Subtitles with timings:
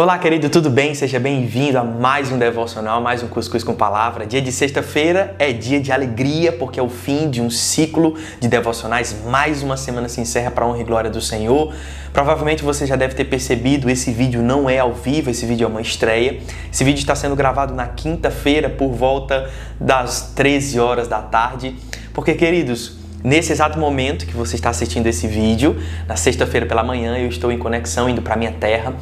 [0.00, 0.94] Olá, querido, tudo bem?
[0.94, 4.24] Seja bem-vindo a mais um devocional, mais um Cuscuz com Palavra.
[4.24, 8.48] Dia de sexta-feira é dia de alegria, porque é o fim de um ciclo de
[8.48, 9.14] devocionais.
[9.26, 11.74] Mais uma semana se encerra para a honra e glória do Senhor.
[12.14, 15.68] Provavelmente você já deve ter percebido, esse vídeo não é ao vivo, esse vídeo é
[15.68, 16.40] uma estreia.
[16.72, 21.76] Esse vídeo está sendo gravado na quinta-feira por volta das 13 horas da tarde.
[22.14, 25.76] Porque, queridos, Nesse exato momento que você está assistindo esse vídeo,
[26.08, 28.94] na sexta-feira pela manhã, eu estou em conexão indo para minha terra.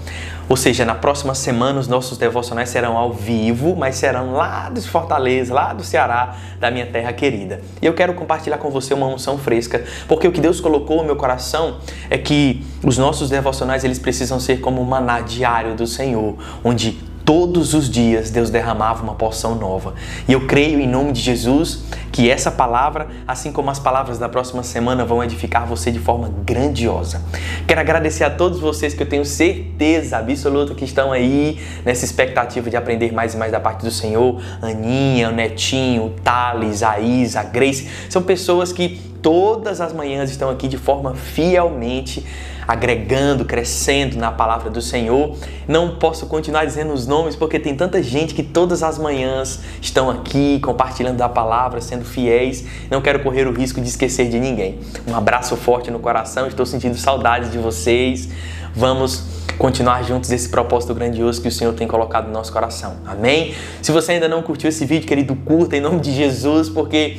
[0.49, 4.81] Ou seja, na próxima semana os nossos devocionais serão ao vivo, mas serão lá de
[4.81, 7.61] Fortaleza, lá do Ceará, da minha terra querida.
[7.81, 11.05] E eu quero compartilhar com você uma unção fresca, porque o que Deus colocou no
[11.05, 11.77] meu coração
[12.11, 16.99] é que os nossos devocionais eles precisam ser como o maná diário do Senhor, onde
[17.29, 19.93] todos os dias Deus derramava uma porção nova.
[20.27, 24.31] E eu creio em nome de Jesus que essa palavra, assim como as palavras da
[24.31, 27.21] próxima semana, vão edificar você de forma grandiosa.
[27.67, 32.71] Quero agradecer a todos vocês que eu tenho certeza absoluta que estão aí nessa expectativa
[32.71, 34.41] de aprender mais e mais da parte do Senhor.
[34.63, 40.31] Aninha, o Netinho, o Thales, a Isa, a Grace, são pessoas que todas as manhãs
[40.31, 42.25] estão aqui de forma fielmente
[42.69, 45.35] agregando, crescendo na palavra do Senhor.
[45.67, 50.11] Não posso continuar dizendo os nomes porque tem tanta gente que todas as manhãs estão
[50.11, 52.67] aqui compartilhando da palavra, sendo fiéis.
[52.91, 54.81] Não quero correr o risco de esquecer de ninguém.
[55.07, 58.29] Um abraço forte no coração, estou sentindo saudades de vocês.
[58.75, 59.25] Vamos
[59.57, 62.99] continuar juntos esse propósito grandioso que o Senhor tem colocado no nosso coração.
[63.07, 63.55] Amém?
[63.81, 67.17] Se você ainda não curtiu esse vídeo, querido, curta em nome de Jesus, porque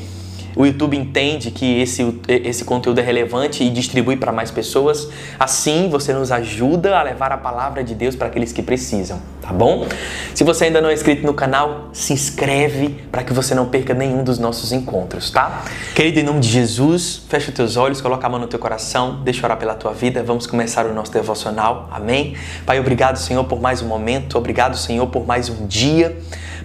[0.60, 5.08] o YouTube entende que esse, esse conteúdo é relevante e distribui para mais pessoas.
[5.40, 9.54] Assim, você nos ajuda a levar a palavra de Deus para aqueles que precisam, tá
[9.54, 9.88] bom?
[10.36, 13.94] Se você ainda não é inscrito no canal, se inscreve para que você não perca
[13.94, 15.64] nenhum dos nossos encontros, tá?
[15.96, 19.22] Querido, em nome de Jesus, fecha os teus olhos, coloca a mão no teu coração,
[19.24, 20.22] deixa orar pela tua vida.
[20.24, 21.88] Vamos começar o nosso devocional.
[21.90, 22.36] Amém?
[22.66, 24.38] Pai, obrigado, Senhor, por mais um momento.
[24.38, 26.18] Obrigado, Senhor, por mais um dia.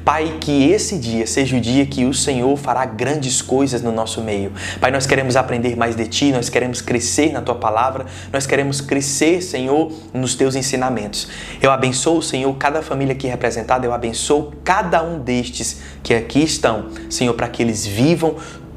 [0.04, 4.20] Pai, que esse dia seja o dia que o Senhor fará grandes coisas no nosso
[4.20, 4.52] meio.
[4.78, 8.82] Pai, nós queremos aprender mais de Ti, nós queremos crescer na Tua palavra, nós queremos
[8.82, 11.28] crescer, Senhor, nos Teus ensinamentos.
[11.62, 16.90] Eu abençoo, Senhor, cada família aqui representada, eu abençoo cada um destes que aqui estão,
[17.08, 18.36] Senhor, para que eles vivam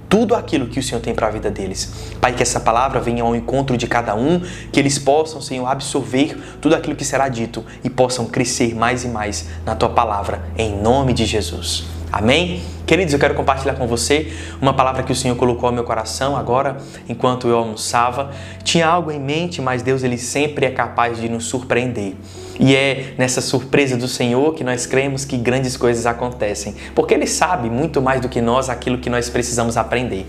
[0.10, 2.14] tudo aquilo que o Senhor tem para a vida deles.
[2.22, 4.42] Pai, que essa palavra venha ao encontro de cada um,
[4.72, 9.08] que eles possam, Senhor, absorver tudo aquilo que será dito e possam crescer mais e
[9.08, 11.97] mais na tua palavra, em nome de Jesus.
[12.12, 12.62] Amém?
[12.86, 14.32] Queridos, eu quero compartilhar com você
[14.62, 16.78] uma palavra que o Senhor colocou ao meu coração agora,
[17.10, 18.32] enquanto eu almoçava.
[18.64, 22.16] Tinha algo em mente, mas Deus ele sempre é capaz de nos surpreender.
[22.58, 27.28] E é nessa surpresa do Senhor que nós cremos que grandes coisas acontecem, porque Ele
[27.28, 30.26] sabe muito mais do que nós aquilo que nós precisamos aprender.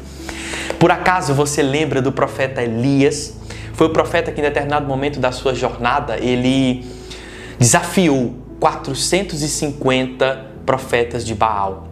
[0.80, 3.34] Por acaso você lembra do profeta Elias?
[3.72, 6.84] Foi o profeta que em determinado momento da sua jornada ele
[7.58, 11.88] desafiou 450 profetas de Baal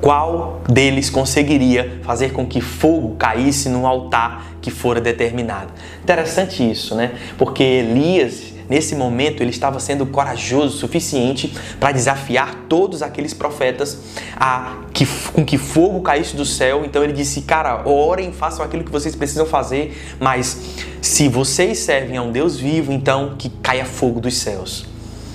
[0.00, 5.72] qual deles conseguiria fazer com que fogo caísse no altar que fora determinado.
[6.02, 7.12] Interessante isso, né?
[7.36, 13.98] Porque Elias, nesse momento, ele estava sendo corajoso o suficiente para desafiar todos aqueles profetas
[14.36, 16.82] a que, com que fogo caísse do céu.
[16.84, 22.16] Então ele disse: Cara, orem, façam aquilo que vocês precisam fazer, mas se vocês servem
[22.16, 24.86] a um Deus vivo, então que caia fogo dos céus.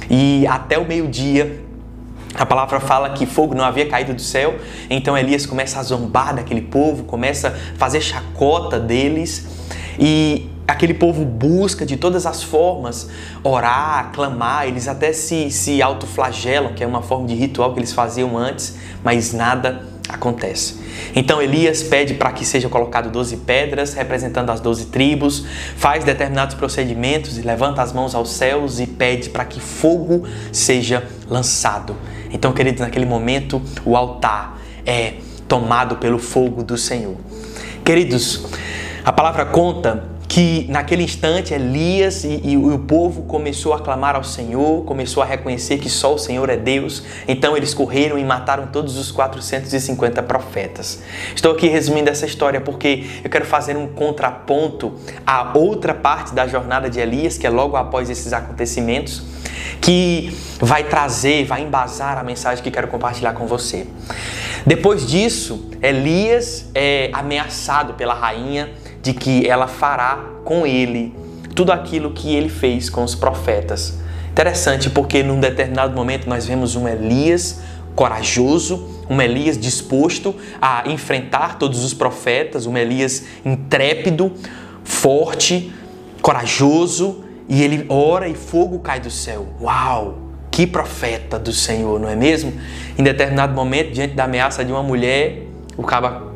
[0.09, 1.64] E até o meio-dia
[2.37, 4.55] a palavra fala que fogo não havia caído do céu,
[4.89, 9.45] então Elias começa a zombar daquele povo, começa a fazer chacota deles
[9.97, 13.09] e aquele povo busca de todas as formas
[13.43, 17.93] orar, clamar, eles até se, se autoflagelam, que é uma forma de ritual que eles
[17.93, 20.79] faziam antes, mas nada acontece.
[21.15, 26.55] Então Elias pede para que seja colocado 12 pedras representando as 12 tribos, faz determinados
[26.55, 31.95] procedimentos e levanta as mãos aos céus e pede para que fogo seja lançado.
[32.35, 35.13] Então, queridos, naquele momento o altar é
[35.47, 37.15] tomado pelo fogo do Senhor.
[37.81, 38.45] Queridos,
[39.05, 40.03] a palavra conta
[40.35, 45.25] que naquele instante Elias e, e, o povo começou a clamar ao Senhor, começou a
[45.25, 47.03] reconhecer que só o Senhor é Deus.
[47.25, 51.01] Então eles correram e mataram todos os 450 profetas.
[51.33, 54.95] Estou aqui resumindo essa história porque eu quero fazer um contraponto
[55.25, 59.23] à outra parte da jornada de Elias, que é logo após esses acontecimentos,
[59.79, 63.87] que vai trazer, vai embasar a mensagem que quero compartilhar com você.
[64.65, 71.15] Depois disso, Elias é ameaçado pela rainha de que ela fará com ele
[71.53, 73.99] tudo aquilo que ele fez com os profetas.
[74.31, 77.61] Interessante porque num determinado momento nós vemos um Elias
[77.95, 84.33] corajoso, um Elias disposto a enfrentar todos os profetas, um Elias intrépido,
[84.83, 85.71] forte,
[86.19, 89.45] corajoso e ele ora e fogo cai do céu.
[89.61, 90.17] Uau!
[90.49, 92.53] Que profeta do Senhor, não é mesmo?
[92.97, 95.43] Em determinado momento, diante da ameaça de uma mulher,
[95.77, 96.34] o caba,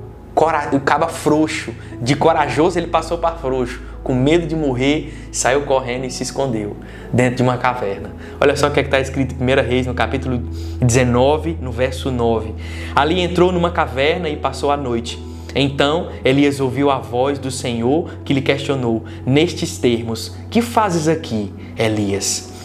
[0.71, 6.05] o caba frouxo, de corajoso ele passou para frouxo, com medo de morrer, saiu correndo
[6.05, 6.77] e se escondeu
[7.11, 8.11] dentro de uma caverna.
[8.39, 10.37] Olha só o que é está escrito em 1 Reis, no capítulo
[10.81, 12.53] 19, no verso 9.
[12.95, 15.21] Ali entrou numa caverna e passou a noite.
[15.53, 21.51] Então Elias ouviu a voz do Senhor que lhe questionou, nestes termos: Que fazes aqui,
[21.77, 22.58] Elias?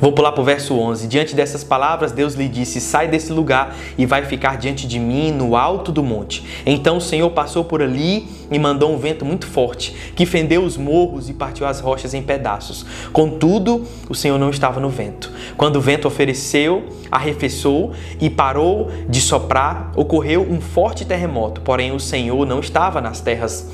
[0.00, 1.06] Vou pular para o verso 11.
[1.06, 5.30] Diante dessas palavras, Deus lhe disse: Sai desse lugar e vai ficar diante de mim
[5.30, 6.44] no alto do monte.
[6.66, 10.76] Então o Senhor passou por ali e mandou um vento muito forte, que fendeu os
[10.76, 12.84] morros e partiu as rochas em pedaços.
[13.12, 15.32] Contudo, o Senhor não estava no vento.
[15.56, 21.60] Quando o vento ofereceu, arrefeceu e parou de soprar, ocorreu um forte terremoto.
[21.60, 23.68] Porém, o Senhor não estava nas terras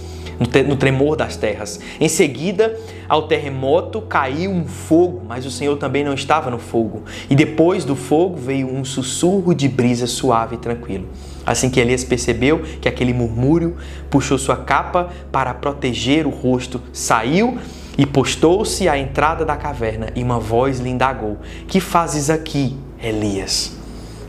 [0.66, 1.78] no tremor das terras.
[2.00, 2.74] Em seguida,
[3.06, 7.02] ao terremoto caiu um fogo, mas o Senhor também não estava no fogo.
[7.28, 11.06] E depois do fogo veio um sussurro de brisa suave e tranquilo.
[11.44, 13.76] Assim que Elias percebeu que aquele murmúrio,
[14.08, 17.58] puxou sua capa para proteger o rosto, saiu
[17.98, 21.38] e postou-se à entrada da caverna, e uma voz lhe indagou:
[21.68, 23.76] Que fazes aqui, Elias?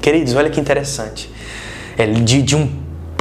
[0.02, 1.30] Queridos, olha que interessante.
[1.98, 2.69] É, de, de um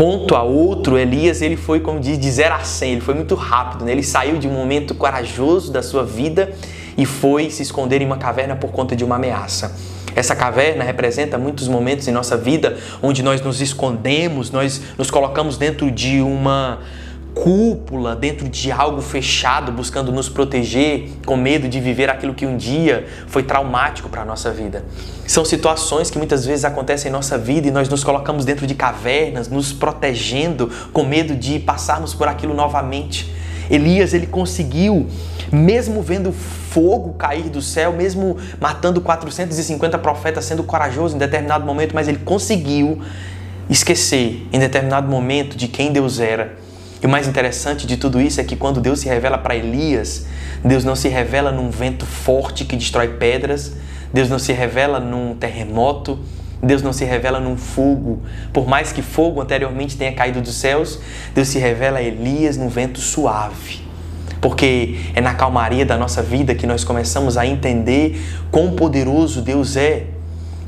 [0.01, 3.35] ponto a outro, Elias ele foi, como diz, de 0 a 100, ele foi muito
[3.35, 3.93] rápido, né?
[3.93, 6.55] ele saiu de um momento corajoso da sua vida
[6.97, 9.77] e foi se esconder em uma caverna por conta de uma ameaça.
[10.17, 15.59] Essa caverna representa muitos momentos em nossa vida onde nós nos escondemos, nós nos colocamos
[15.59, 16.79] dentro de uma
[17.35, 22.57] cúpula, dentro de algo fechado, buscando nos proteger, com medo de viver aquilo que um
[22.57, 24.85] dia foi traumático para a nossa vida.
[25.27, 28.75] São situações que muitas vezes acontecem em nossa vida e nós nos colocamos dentro de
[28.75, 33.33] cavernas, nos protegendo, com medo de passarmos por aquilo novamente.
[33.71, 35.07] Elias, ele conseguiu,
[35.53, 41.95] mesmo vendo fogo cair do céu, mesmo matando 450 profetas, sendo corajoso em determinado momento,
[41.95, 43.01] mas ele conseguiu
[43.69, 46.57] esquecer em determinado momento de quem Deus era
[47.03, 50.27] e o mais interessante de tudo isso é que quando Deus se revela para Elias,
[50.63, 53.73] Deus não se revela num vento forte que destrói pedras,
[54.13, 56.19] Deus não se revela num terremoto,
[56.63, 58.23] Deus não se revela num fogo.
[58.53, 61.01] Por mais que fogo anteriormente tenha caído dos céus,
[61.35, 63.81] Deus se revela a Elias num vento suave.
[64.41, 69.77] Porque é na calmaria da nossa vida que nós começamos a entender quão poderoso Deus
[69.77, 70.07] é.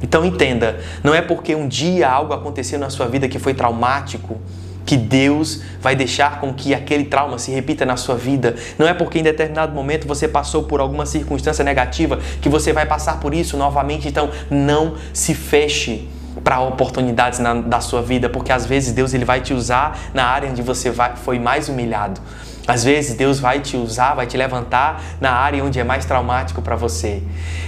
[0.02, 4.40] Então entenda, não é porque um dia algo aconteceu na sua vida que foi traumático,
[4.84, 8.54] que Deus vai deixar com que aquele trauma se repita na sua vida.
[8.78, 12.86] Não é porque em determinado momento você passou por alguma circunstância negativa que você vai
[12.86, 14.08] passar por isso novamente.
[14.08, 16.08] Então, não se feche
[16.42, 20.24] para oportunidades na, da sua vida, porque às vezes Deus ele vai te usar na
[20.24, 22.20] área onde você vai, foi mais humilhado.
[22.66, 26.62] Às vezes Deus vai te usar, vai te levantar na área onde é mais traumático
[26.62, 27.22] para você.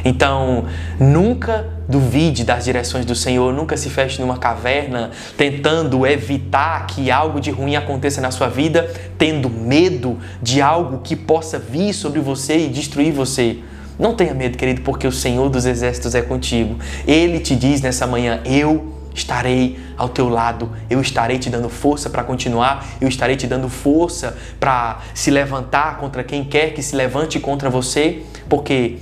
[0.05, 0.67] Então,
[1.01, 7.41] nunca duvide das direções do Senhor, nunca se feche numa caverna tentando evitar que algo
[7.41, 12.67] de ruim aconteça na sua vida, tendo medo de algo que possa vir sobre você
[12.67, 13.59] e destruir você.
[13.99, 16.77] Não tenha medo, querido, porque o Senhor dos exércitos é contigo.
[17.07, 22.11] Ele te diz nessa manhã: Eu estarei ao teu lado, eu estarei te dando força
[22.11, 26.97] para continuar, eu estarei te dando força para se levantar contra quem quer que se
[26.97, 28.99] levante contra você, porque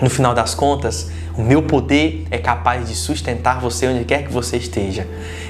[0.00, 4.32] no final das contas, o meu poder é capaz de sustentar você onde quer que
[4.32, 5.06] você esteja.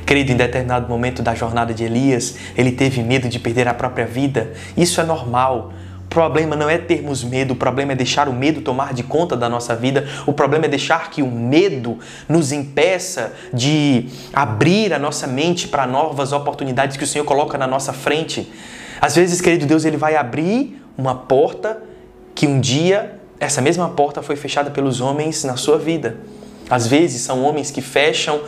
[0.07, 4.07] Querido, em determinado momento da jornada de Elias, ele teve medo de perder a própria
[4.07, 4.53] vida.
[4.76, 5.73] Isso é normal
[6.14, 9.49] problema não é termos medo, o problema é deixar o medo tomar de conta da
[9.49, 10.07] nossa vida.
[10.25, 11.99] O problema é deixar que o medo
[12.29, 17.67] nos impeça de abrir a nossa mente para novas oportunidades que o Senhor coloca na
[17.67, 18.50] nossa frente.
[19.00, 21.83] Às vezes, querido Deus, ele vai abrir uma porta
[22.33, 26.17] que um dia essa mesma porta foi fechada pelos homens na sua vida.
[26.69, 28.41] Às vezes são homens que fecham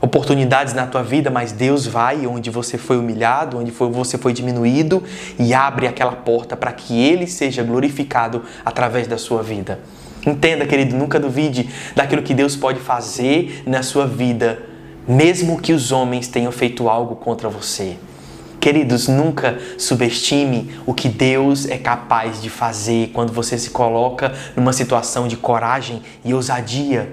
[0.00, 5.02] oportunidades na tua vida, mas Deus vai onde você foi humilhado, onde você foi diminuído
[5.38, 9.78] e abre aquela porta para que Ele seja glorificado através da sua vida.
[10.26, 14.58] Entenda, querido, nunca duvide daquilo que Deus pode fazer na sua vida,
[15.06, 17.96] mesmo que os homens tenham feito algo contra você.
[18.60, 24.74] Queridos, nunca subestime o que Deus é capaz de fazer quando você se coloca numa
[24.74, 27.10] situação de coragem e ousadia.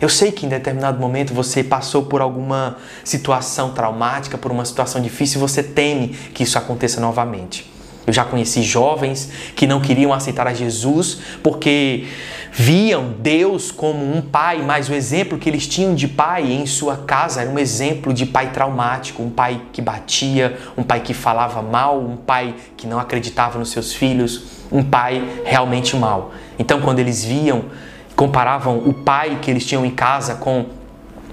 [0.00, 5.00] Eu sei que em determinado momento você passou por alguma situação traumática, por uma situação
[5.00, 7.70] difícil e você teme que isso aconteça novamente.
[8.04, 12.06] Eu já conheci jovens que não queriam aceitar a Jesus porque
[12.52, 16.96] viam Deus como um pai, mas o exemplo que eles tinham de pai em sua
[16.96, 21.62] casa era um exemplo de pai traumático, um pai que batia, um pai que falava
[21.62, 26.32] mal, um pai que não acreditava nos seus filhos, um pai realmente mal.
[26.58, 27.66] Então, quando eles viam,
[28.16, 30.66] comparavam o pai que eles tinham em casa com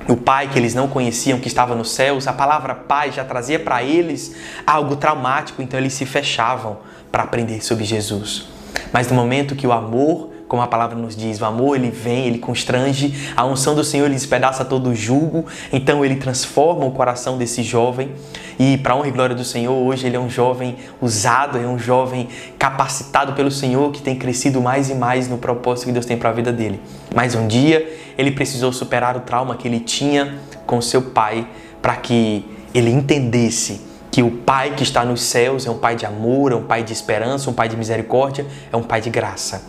[0.07, 3.59] o pai que eles não conheciam, que estava nos céus, a palavra pai já trazia
[3.59, 6.77] para eles algo traumático, então eles se fechavam
[7.11, 8.47] para aprender sobre Jesus.
[8.93, 12.27] Mas no momento que o amor como a palavra nos diz, o amor ele vem,
[12.27, 16.91] ele constrange, a unção do Senhor ele despedaça todo o jugo, então ele transforma o
[16.91, 18.11] coração desse jovem
[18.59, 21.79] e para honra e glória do Senhor, hoje ele é um jovem usado, é um
[21.79, 26.17] jovem capacitado pelo Senhor que tem crescido mais e mais no propósito que Deus tem
[26.17, 26.79] para a vida dele.
[27.13, 27.87] Mas um dia
[28.17, 31.47] ele precisou superar o trauma que ele tinha com seu pai
[31.81, 33.81] para que ele entendesse
[34.15, 36.83] que o Pai que está nos céus é um Pai de amor, é um Pai
[36.83, 39.61] de esperança, um Pai de misericórdia, é um Pai de graça.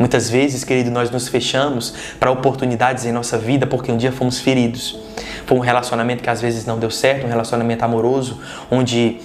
[0.00, 4.40] Muitas vezes, querido, nós nos fechamos para oportunidades em nossa vida porque um dia fomos
[4.40, 4.98] feridos.
[5.44, 8.40] Foi um relacionamento que às vezes não deu certo, um relacionamento amoroso,
[8.70, 9.20] onde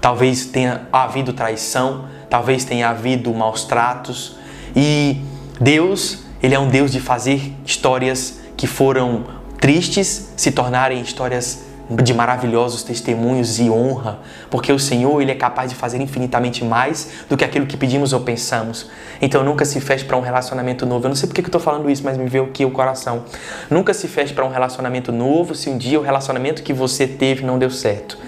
[0.00, 4.34] talvez tenha havido traição, talvez tenha havido maus tratos.
[4.74, 5.22] E
[5.60, 9.24] Deus, Ele é um Deus de fazer histórias que foram
[9.60, 14.18] tristes se tornarem histórias de maravilhosos testemunhos e honra,
[14.50, 18.12] porque o Senhor ele é capaz de fazer infinitamente mais do que aquilo que pedimos
[18.12, 18.90] ou pensamos.
[19.22, 21.06] Então nunca se feche para um relacionamento novo.
[21.06, 23.24] Eu não sei porque que eu estou falando isso, mas me veio aqui o coração.
[23.70, 27.44] Nunca se feche para um relacionamento novo se um dia o relacionamento que você teve
[27.44, 28.18] não deu certo.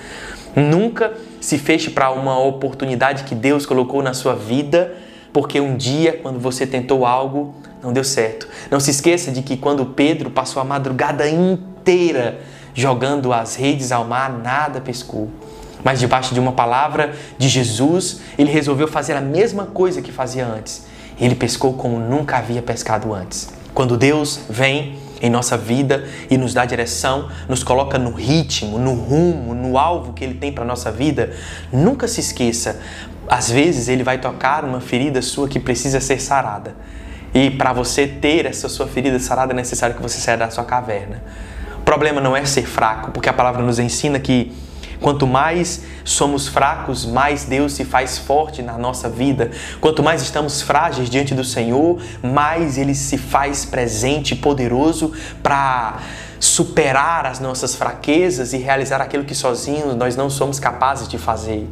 [0.57, 4.95] Nunca se feche para uma oportunidade que Deus colocou na sua vida,
[5.33, 8.49] porque um dia, quando você tentou algo, não deu certo.
[8.71, 12.41] Não se esqueça de que quando Pedro passou a madrugada inteira
[12.81, 15.31] jogando as redes ao mar, nada pescou.
[15.85, 20.47] Mas debaixo de uma palavra de Jesus, ele resolveu fazer a mesma coisa que fazia
[20.47, 20.87] antes.
[21.19, 23.51] Ele pescou como nunca havia pescado antes.
[23.75, 28.95] Quando Deus vem em nossa vida e nos dá direção, nos coloca no ritmo, no
[28.95, 31.33] rumo, no alvo que Ele tem para nossa vida,
[31.73, 32.81] nunca se esqueça.
[33.29, 36.75] Às vezes Ele vai tocar uma ferida sua que precisa ser sarada.
[37.33, 40.65] E para você ter essa sua ferida sarada é necessário que você saia da sua
[40.65, 41.23] caverna.
[41.81, 44.53] O problema não é ser fraco, porque a palavra nos ensina que
[45.01, 49.51] Quanto mais somos fracos, mais Deus se faz forte na nossa vida.
[49.81, 56.01] Quanto mais estamos frágeis diante do Senhor, mais Ele se faz presente poderoso para
[56.39, 61.67] superar as nossas fraquezas e realizar aquilo que sozinhos nós não somos capazes de fazer.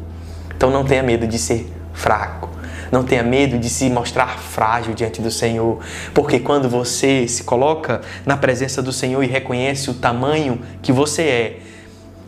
[0.56, 2.47] Então não tenha medo de ser fraco.
[2.90, 5.78] Não tenha medo de se mostrar frágil diante do Senhor,
[6.14, 11.22] porque quando você se coloca na presença do Senhor e reconhece o tamanho que você
[11.22, 11.58] é,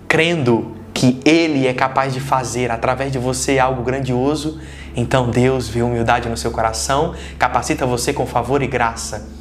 [0.07, 4.61] crendo que Ele é capaz de fazer através de você algo grandioso,
[4.95, 9.41] então Deus vê humildade no seu coração, capacita você com favor e graça.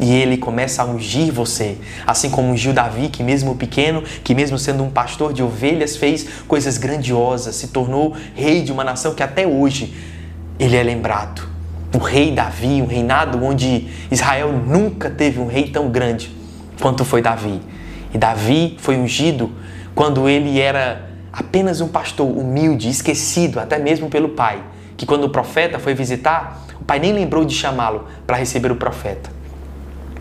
[0.00, 4.56] E ele começa a ungir você, assim como ungiu Davi, que mesmo pequeno, que mesmo
[4.56, 9.24] sendo um pastor de ovelhas, fez coisas grandiosas, se tornou rei de uma nação que
[9.24, 9.92] até hoje
[10.58, 11.48] ele é lembrado.
[11.94, 16.30] O rei Davi, um reinado onde Israel nunca teve um rei tão grande
[16.80, 17.60] quanto foi Davi.
[18.12, 19.50] E Davi foi ungido
[19.94, 24.62] quando ele era apenas um pastor humilde, esquecido até mesmo pelo pai,
[24.96, 28.76] que quando o profeta foi visitar, o pai nem lembrou de chamá-lo para receber o
[28.76, 29.30] profeta.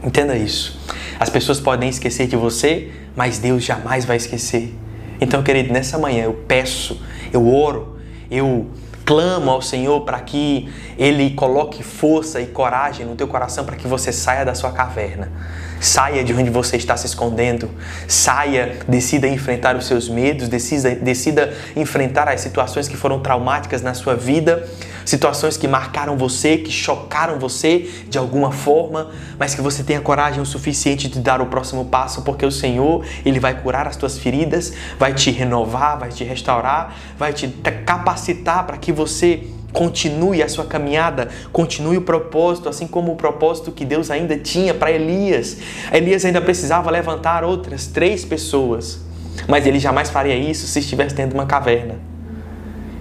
[0.04, 0.80] Entenda isso.
[1.20, 4.74] As pessoas podem esquecer de você, mas Deus jamais vai esquecer.
[5.20, 7.02] Então, querido, nessa manhã eu peço,
[7.34, 7.98] eu oro,
[8.30, 8.68] eu
[9.08, 13.88] clamo ao Senhor para que Ele coloque força e coragem no teu coração para que
[13.88, 15.32] você saia da sua caverna.
[15.80, 17.70] Saia de onde você está se escondendo.
[18.08, 23.94] Saia, decida enfrentar os seus medos, decida, decida enfrentar as situações que foram traumáticas na
[23.94, 24.68] sua vida
[25.08, 30.42] situações que marcaram você, que chocaram você de alguma forma, mas que você tenha coragem
[30.42, 34.18] o suficiente de dar o próximo passo, porque o Senhor, ele vai curar as tuas
[34.18, 37.48] feridas, vai te renovar, vai te restaurar, vai te
[37.86, 43.72] capacitar para que você continue a sua caminhada, continue o propósito, assim como o propósito
[43.72, 45.58] que Deus ainda tinha para Elias.
[45.92, 49.00] Elias ainda precisava levantar outras três pessoas,
[49.48, 51.96] mas ele jamais faria isso se estivesse dentro de uma caverna.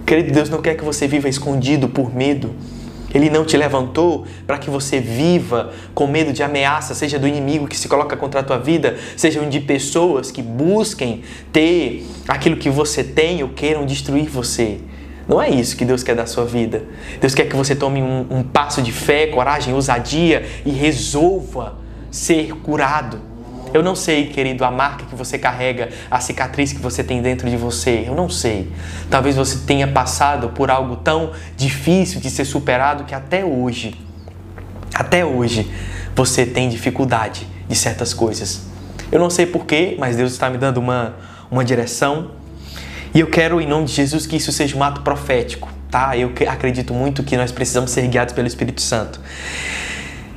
[0.05, 2.55] Querido, Deus não quer que você viva escondido por medo.
[3.13, 7.67] Ele não te levantou para que você viva com medo de ameaça, seja do inimigo
[7.67, 12.69] que se coloca contra a tua vida, sejam de pessoas que busquem ter aquilo que
[12.69, 14.79] você tem ou queiram destruir você.
[15.27, 16.83] Não é isso que Deus quer da sua vida.
[17.19, 21.75] Deus quer que você tome um, um passo de fé, coragem, ousadia e resolva
[22.09, 23.19] ser curado.
[23.73, 27.49] Eu não sei, querido, a marca que você carrega, a cicatriz que você tem dentro
[27.49, 28.05] de você.
[28.07, 28.71] Eu não sei.
[29.09, 33.95] Talvez você tenha passado por algo tão difícil de ser superado que até hoje
[34.93, 35.69] Até hoje
[36.15, 38.65] você tem dificuldade de certas coisas.
[39.11, 41.15] Eu não sei porquê, mas Deus está me dando uma,
[41.51, 42.31] uma direção.
[43.17, 46.15] E eu quero, em nome de Jesus, que isso seja um ato profético, tá?
[46.15, 49.19] Eu acredito muito que nós precisamos ser guiados pelo Espírito Santo.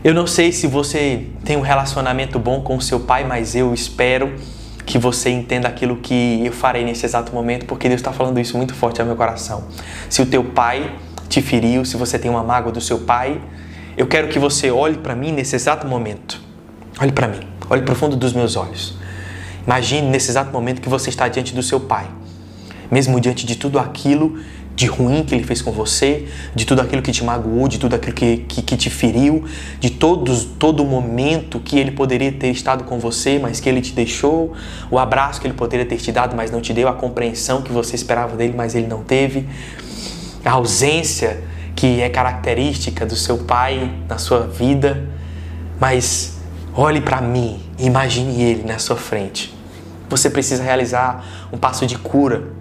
[0.03, 3.75] Eu não sei se você tem um relacionamento bom com o seu pai, mas eu
[3.75, 4.35] espero
[4.87, 8.57] que você entenda aquilo que eu farei nesse exato momento, porque Deus está falando isso
[8.57, 9.65] muito forte ao meu coração.
[10.09, 10.91] Se o teu pai
[11.29, 13.43] te feriu, se você tem uma mágoa do seu pai,
[13.95, 16.41] eu quero que você olhe para mim nesse exato momento.
[16.99, 18.95] Olhe para mim, olhe para o fundo dos meus olhos.
[19.67, 22.07] Imagine nesse exato momento que você está diante do seu pai,
[22.91, 24.39] mesmo diante de tudo aquilo
[24.81, 27.95] de ruim que ele fez com você, de tudo aquilo que te magoou, de tudo
[27.95, 29.45] aquilo que, que, que te feriu,
[29.79, 33.93] de todos, todo momento que ele poderia ter estado com você, mas que ele te
[33.93, 34.55] deixou,
[34.91, 37.71] o abraço que ele poderia ter te dado, mas não te deu, a compreensão que
[37.71, 39.47] você esperava dele, mas ele não teve,
[40.43, 41.45] a ausência
[41.77, 45.07] que é característica do seu pai na sua vida,
[45.79, 46.39] mas
[46.75, 49.55] olhe para mim, imagine ele na sua frente.
[50.09, 52.60] Você precisa realizar um passo de cura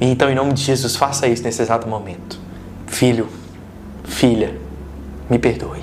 [0.00, 2.38] então, em nome de Jesus, faça isso nesse exato momento.
[2.86, 3.26] Filho,
[4.04, 4.56] filha,
[5.28, 5.80] me perdoe.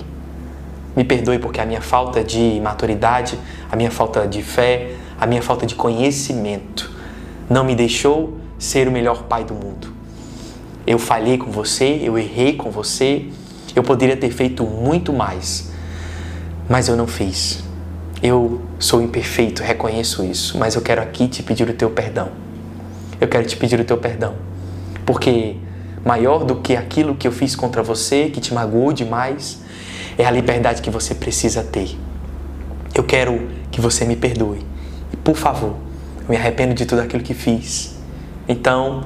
[0.95, 3.37] Me perdoe porque a minha falta de maturidade,
[3.69, 6.89] a minha falta de fé, a minha falta de conhecimento
[7.49, 9.93] não me deixou ser o melhor pai do mundo.
[10.87, 13.25] Eu falhei com você, eu errei com você,
[13.75, 15.71] eu poderia ter feito muito mais,
[16.69, 17.65] mas eu não fiz.
[18.23, 22.44] Eu sou imperfeito, reconheço isso, mas eu quero aqui te pedir o teu perdão
[23.19, 24.35] eu quero te pedir o teu perdão.
[25.05, 25.55] Porque
[26.03, 29.61] maior do que aquilo que eu fiz contra você, que te magoou demais,
[30.17, 31.97] é a liberdade que você precisa ter.
[32.93, 34.65] Eu quero que você me perdoe.
[35.11, 35.75] E por favor,
[36.21, 37.95] eu me arrependo de tudo aquilo que fiz.
[38.47, 39.05] Então,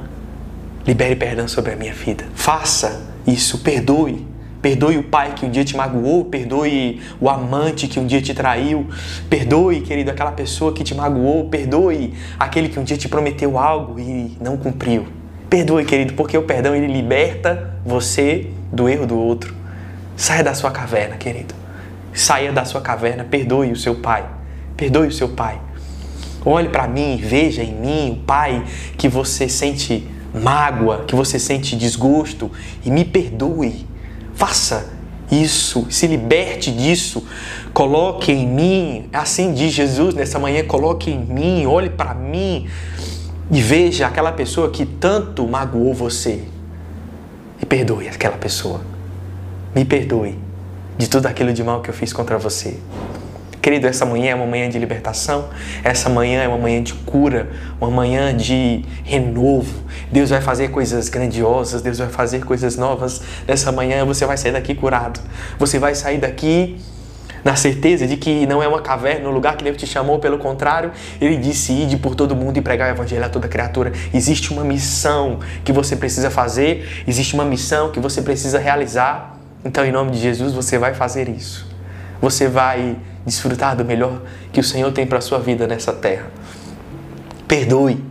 [0.86, 2.26] libere perdão sobre a minha vida.
[2.36, 4.28] Faça isso, perdoe
[4.62, 8.34] Perdoe o pai que um dia te magoou, perdoe o amante que um dia te
[8.34, 8.88] traiu,
[9.30, 14.00] perdoe, querido, aquela pessoa que te magoou, perdoe aquele que um dia te prometeu algo
[14.00, 15.08] e não cumpriu.
[15.50, 19.56] Perdoe, querido, porque o perdão ele liberta você do erro do outro.
[20.16, 21.56] Saia da sua caverna, querido.
[22.14, 24.26] Saia da sua caverna, perdoe o seu pai.
[24.76, 25.60] Perdoe o seu pai.
[26.46, 28.64] Olhe para mim, veja em mim o pai
[28.98, 32.52] que você sente mágoa, que você sente desgosto
[32.86, 33.88] e me perdoe
[34.40, 34.88] Faça
[35.30, 37.28] isso, se liberte disso.
[37.74, 42.66] Coloque em mim, assim diz Jesus nessa manhã, coloque em mim, olhe para mim
[43.52, 46.42] e veja aquela pessoa que tanto magoou você.
[47.62, 48.80] E perdoe aquela pessoa.
[49.76, 50.40] Me perdoe
[50.98, 52.80] de tudo aquilo de mal que eu fiz contra você.
[53.62, 55.50] Querido, essa manhã é uma manhã de libertação,
[55.84, 59.84] essa manhã é uma manhã de cura, uma manhã de renovo.
[60.12, 63.22] Deus vai fazer coisas grandiosas, Deus vai fazer coisas novas.
[63.46, 65.20] Nessa manhã você vai sair daqui curado.
[65.58, 66.80] Você vai sair daqui
[67.44, 70.38] na certeza de que não é uma caverna, no lugar que Deus te chamou, pelo
[70.38, 73.92] contrário, Ele disse: ide por todo mundo e pregar o Evangelho a toda criatura.
[74.14, 79.38] Existe uma missão que você precisa fazer, existe uma missão que você precisa realizar.
[79.64, 81.68] Então, em nome de Jesus, você vai fazer isso.
[82.22, 86.28] Você vai desfrutar do melhor que o Senhor tem para a sua vida nessa terra.
[87.48, 88.04] Perdoe,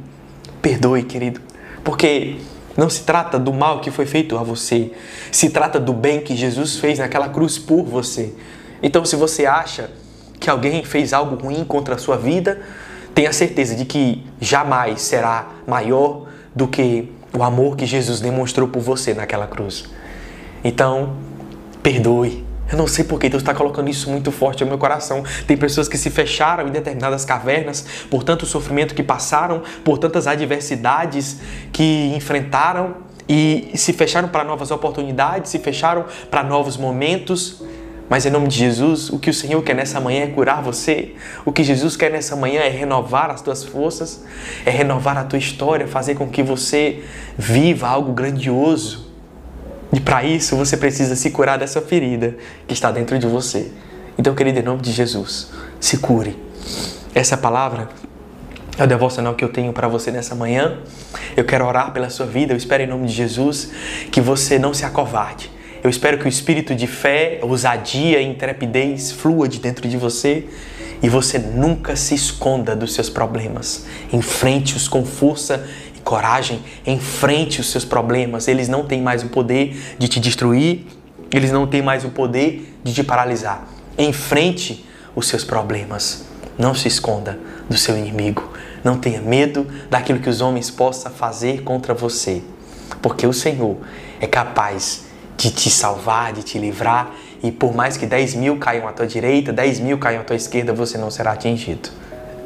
[0.60, 1.40] perdoe, querido,
[1.84, 2.36] porque
[2.76, 4.92] não se trata do mal que foi feito a você,
[5.32, 8.34] se trata do bem que Jesus fez naquela cruz por você.
[8.82, 9.90] Então, se você acha
[10.38, 12.60] que alguém fez algo ruim contra a sua vida,
[13.14, 18.80] tenha certeza de que jamais será maior do que o amor que Jesus demonstrou por
[18.80, 19.84] você naquela cruz.
[20.62, 21.16] Então,
[21.82, 25.24] perdoe, eu não sei porque Deus está colocando isso muito forte no meu coração.
[25.46, 30.26] Tem pessoas que se fecharam em determinadas cavernas por tanto sofrimento que passaram, por tantas
[30.26, 31.38] adversidades
[31.72, 37.62] que enfrentaram e se fecharam para novas oportunidades, se fecharam para novos momentos.
[38.06, 41.14] Mas em nome de Jesus, o que o Senhor quer nessa manhã é curar você.
[41.44, 44.24] O que Jesus quer nessa manhã é renovar as tuas forças,
[44.64, 47.04] é renovar a tua história, fazer com que você
[47.36, 49.07] viva algo grandioso
[49.92, 53.70] e para isso você precisa se curar dessa ferida que está dentro de você.
[54.18, 56.36] Então, querido, em nome de Jesus, se cure.
[57.14, 57.88] Essa palavra
[58.76, 60.78] é o devocional que eu tenho para você nessa manhã.
[61.36, 62.52] Eu quero orar pela sua vida.
[62.52, 63.70] Eu espero em nome de Jesus
[64.10, 65.50] que você não se acovarde.
[65.82, 70.46] Eu espero que o espírito de fé, ousadia e intrepidez flua de dentro de você
[71.02, 73.86] e você nunca se esconda dos seus problemas.
[74.12, 75.64] Enfrente-os com força
[76.04, 78.48] coragem, enfrente os seus problemas.
[78.48, 80.86] Eles não têm mais o poder de te destruir,
[81.32, 83.66] eles não têm mais o poder de te paralisar.
[83.96, 84.84] Enfrente
[85.14, 86.24] os seus problemas.
[86.58, 88.52] Não se esconda do seu inimigo.
[88.82, 92.42] Não tenha medo daquilo que os homens possam fazer contra você,
[93.02, 93.76] porque o Senhor
[94.20, 95.06] é capaz
[95.36, 99.06] de te salvar, de te livrar e por mais que 10 mil caiam à tua
[99.06, 101.90] direita, 10 mil caiam à tua esquerda, você não será atingido.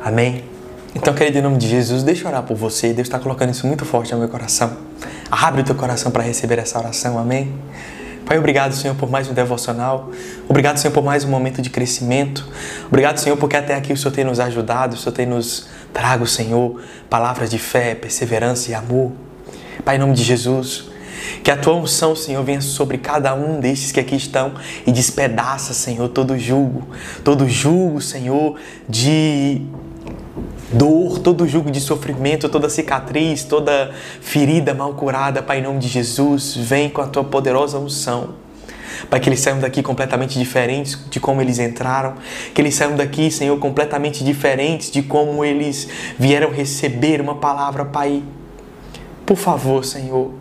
[0.02, 0.51] Amém?
[0.94, 2.92] Então, querido, em nome de Jesus, deixa eu orar por você.
[2.92, 4.76] Deus está colocando isso muito forte no meu coração.
[5.30, 7.18] Abre o teu coração para receber essa oração.
[7.18, 7.50] Amém?
[8.26, 10.10] Pai, obrigado, Senhor, por mais um devocional.
[10.48, 12.46] Obrigado, Senhor, por mais um momento de crescimento.
[12.86, 16.26] Obrigado, Senhor, porque até aqui o Senhor tem nos ajudado, o Senhor tem nos trago,
[16.26, 19.12] Senhor, palavras de fé, perseverança e amor.
[19.84, 20.90] Pai, em nome de Jesus,
[21.42, 24.52] que a tua unção, Senhor, venha sobre cada um destes que aqui estão
[24.86, 26.86] e despedaça, Senhor, todo julgo,
[27.24, 28.56] todo julgo, Senhor,
[28.88, 29.62] de
[30.72, 35.88] dor, todo jugo de sofrimento, toda cicatriz, toda ferida mal curada, Pai, em nome de
[35.88, 38.42] Jesus, vem com a tua poderosa unção.
[39.10, 42.14] Pai, que eles saiam daqui completamente diferentes de como eles entraram,
[42.54, 48.22] que eles saiam daqui, Senhor, completamente diferentes de como eles vieram receber uma palavra, Pai.
[49.26, 50.32] Por favor, Senhor,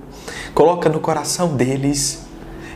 [0.54, 2.26] coloca no coração deles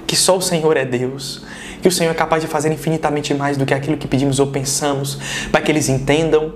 [0.08, 1.44] que só o Senhor é Deus,
[1.82, 4.48] que o Senhor é capaz de fazer infinitamente mais do que aquilo que pedimos ou
[4.48, 5.18] pensamos,
[5.52, 6.54] para que eles entendam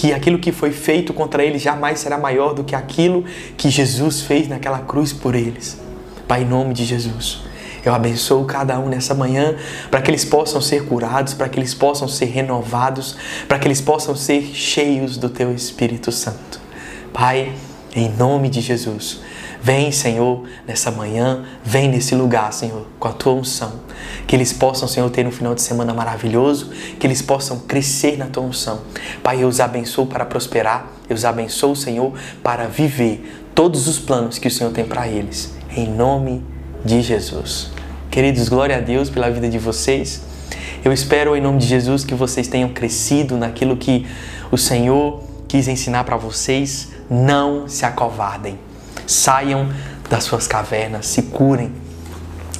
[0.00, 3.22] que aquilo que foi feito contra eles jamais será maior do que aquilo
[3.54, 5.78] que Jesus fez naquela cruz por eles.
[6.26, 7.42] Pai, em nome de Jesus,
[7.84, 9.56] eu abençoo cada um nessa manhã
[9.90, 13.14] para que eles possam ser curados, para que eles possam ser renovados,
[13.46, 16.58] para que eles possam ser cheios do Teu Espírito Santo.
[17.12, 17.52] Pai,
[17.94, 19.20] em nome de Jesus,
[19.62, 23.72] Vem, Senhor, nessa manhã, vem nesse lugar, Senhor, com a tua unção.
[24.26, 28.26] Que eles possam, Senhor, ter um final de semana maravilhoso, que eles possam crescer na
[28.26, 28.80] tua unção.
[29.22, 34.38] Pai, eu os abençoo para prosperar, eu os abençoo, Senhor, para viver todos os planos
[34.38, 35.52] que o Senhor tem para eles.
[35.76, 36.42] Em nome
[36.82, 37.70] de Jesus.
[38.10, 40.22] Queridos, glória a Deus pela vida de vocês.
[40.82, 44.06] Eu espero, em nome de Jesus, que vocês tenham crescido naquilo que
[44.50, 46.88] o Senhor quis ensinar para vocês.
[47.10, 48.69] Não se acovardem
[49.06, 49.68] Saiam
[50.08, 51.72] das suas cavernas, se curem.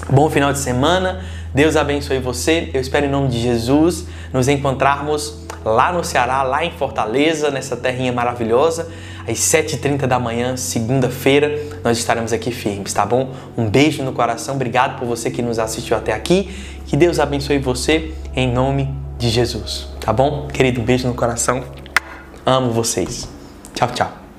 [0.09, 1.25] Bom final de semana.
[1.55, 2.71] Deus abençoe você.
[2.73, 7.77] Eu espero em nome de Jesus nos encontrarmos lá no Ceará, lá em Fortaleza, nessa
[7.77, 8.89] terrinha maravilhosa,
[9.29, 13.35] às 7h30 da manhã, segunda-feira, nós estaremos aqui firmes, tá bom?
[13.57, 16.51] Um beijo no coração, obrigado por você que nos assistiu até aqui.
[16.87, 20.49] Que Deus abençoe você em nome de Jesus, tá bom?
[20.49, 21.63] Querido, um beijo no coração.
[22.45, 23.29] Amo vocês.
[23.75, 24.30] Tchau, tchau.